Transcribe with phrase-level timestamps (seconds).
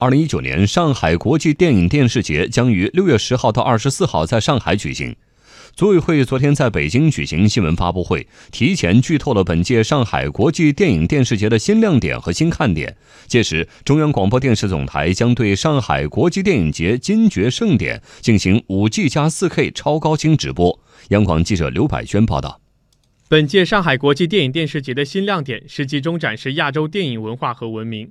[0.00, 5.14] 二零一九年上海国际电影电视节将于六月十号到二十四号在上海举行。
[5.76, 12.96] 组委会昨天在北京举行新闻发布会，提前剧透了本届上海国际电影电视节的新亮点和新看点。
[13.26, 20.80] 届时，中央广播电视总台将对上海国际电影节金爵盛典进行五 G 加四 K 超高清直播。
[21.10, 22.58] 央广记者刘百轩报道。
[23.28, 28.10] 本届上海国际电影电视节的新亮点是集中展示亚洲电影文化和文明。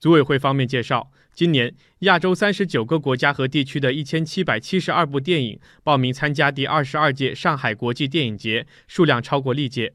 [0.00, 9.92] 组委会方面介绍，今年亚洲三十九个国家和地区的一千七百七十二部电影报名参加第二十二届上海国际电影节，数量超过历届。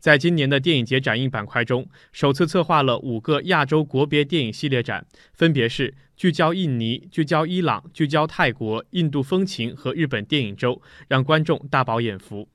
[0.00, 12.48] 在今年的电影节展映板块中，首次策划了五个亚洲国别电影系列展，分别是聚焦印尼、聚焦伊朗、聚焦泰国、印度风情和日本电影周，让观众大饱眼福。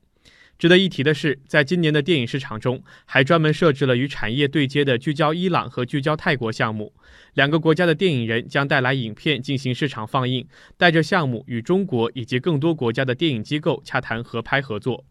[0.60, 6.94] 值得一提的是，在今年的电影市场中，还专门设置了与产业对接的聚焦伊朗和聚焦泰国项目。
[7.36, 10.46] 两个国家的电影人将带来影片进行市场放映，
[10.76, 15.06] 带着项目与中国以及更多国家的电影机构洽谈合拍合作。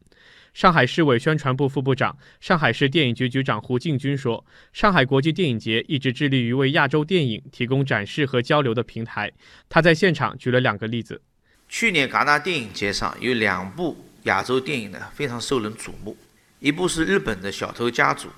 [0.53, 9.33] 上海市委宣传部副部长、上海市电影局局长胡进军说：“上海国际电影节一直致力于为亚洲电影提供展示和交流的平台。”
[9.71, 11.23] 他在现场举了两个例子：
[11.71, 13.97] 去年戛纳电影节上有两部。
[14.29, 16.15] 亚洲电影呢非常受人瞩目，
[16.61, 18.29] 一部是日本的小偷家族，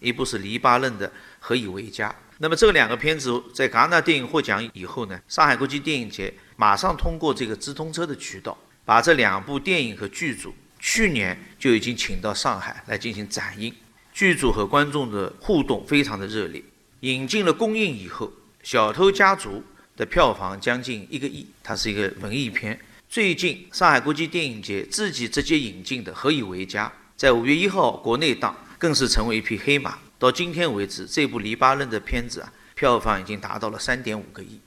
[0.00, 2.12] 一部是黎巴嫩的何以为家。
[2.38, 13.72] 那么这两个片子在戛纳电影获奖以后呢，上海国际电影节马上通过这个直通车的渠道，把这两部电影和剧组去年就已经请到上海来进行展映，
[14.12, 16.62] 剧组和观众的互动非常的热烈。
[17.00, 19.62] 引进了公映以后，小偷家族
[19.94, 22.80] 的票房将近一个亿，它是一个文艺片。
[23.14, 29.96] 最近，上海国际电影节自己直接引进的《何以为家》在五月一号国内档，更是成为一匹黑马。
[30.18, 34.58] 到今天为止，这部黎巴嫩的片子啊，票房已经达到了三点五个亿。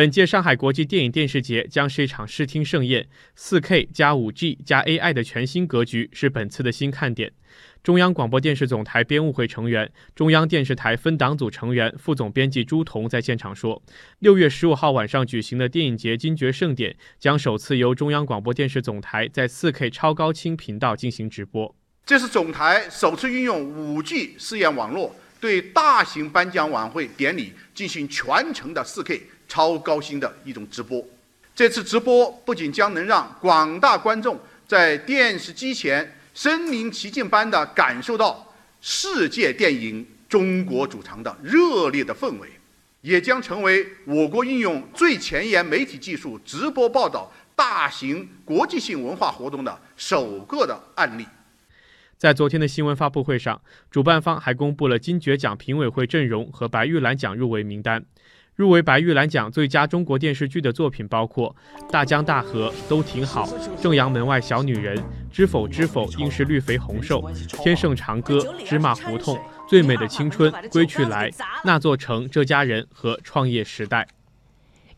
[0.00, 3.06] 本届上海国际电影电视节将是一场视听盛宴
[3.36, 7.30] ，4K 加 5G 加 AI 的全新格局是本次的新看点。
[7.82, 13.82] 中央广播电视总台编务会成员、中央电视台分党组成员、副总编辑朱彤在现场说
[14.20, 21.76] ：“六月十五号晚上举行的电影节金爵盛典将首次由中央广播电视总台在 4K 超高清频道进行直播。
[22.06, 31.04] 这是总台首次运用 5G 试验网络，对大型颁奖晚会典礼进行全程的 4K 超高清的一种直播。
[31.54, 38.46] 这次直播不仅将能让广大观众在电视机前。”身临其境般的感受到
[38.80, 42.48] 世界电影中国主场的热烈的氛围，
[43.02, 51.26] 也将成为我国运用最前沿媒体技术直播报道大型国际性文化活动的首个的案例。
[52.20, 58.04] 在昨天的新闻发布会上，主办方还公布了金爵奖评委会阵容和白玉兰奖入围名单。
[58.54, 61.56] 入围白玉兰奖最佳中国电视剧的作品包括
[61.90, 63.46] 《大江大河》都挺好，
[63.82, 64.98] 《正阳门外小女人》
[65.32, 67.22] 知否知否应是绿肥红瘦，
[67.62, 68.36] 《天盛长歌》
[68.68, 69.34] 芝麻胡同，
[69.66, 71.30] 《最美的青春》归去来，
[71.64, 74.06] 那座城这家人和创业时代。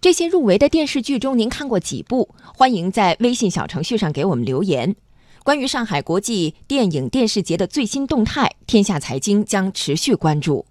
[0.00, 2.34] 这些入围的电视剧中，您看过几部？
[2.42, 4.96] 欢迎在微信小程序上给我们留言。
[5.44, 10.64] 关于上海国际电影电视节的最新动态，天下财经将持续关注。